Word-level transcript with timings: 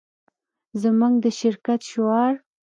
زموږ 0.81 1.13
د 1.23 1.25
شرکت 1.39 1.79
شعار 1.91 2.33